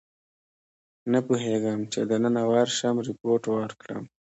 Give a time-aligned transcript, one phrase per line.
[1.11, 4.03] نه پوهېدم چې دننه ورشم ریپورټ ورکړم.